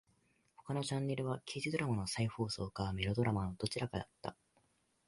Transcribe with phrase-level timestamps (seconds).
[0.65, 3.53] 他のチャンネルは刑事ドラマの再放送かメロドラマ。
[3.59, 4.35] どちらかだった。